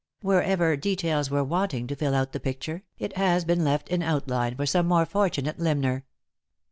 [0.23, 4.55] Wherever details were wanting to fill out the picture, it has been left in outline
[4.55, 6.05] for some more fortunate limner.